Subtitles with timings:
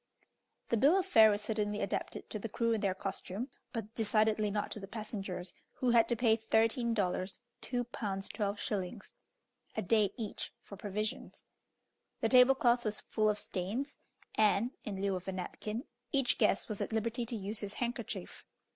[0.69, 4.49] The bill of fare was certainly adapted to the crew and their costume, but decidedly
[4.49, 9.13] not to the passengers, who had to pay thirteen dollars (2 pounds 12s.)
[9.77, 11.45] a day each for provisions.
[12.19, 13.99] The table cloth was full of stains,
[14.33, 18.43] and, in lieu of a napkin, each guest was at liberty to use his handkerchief.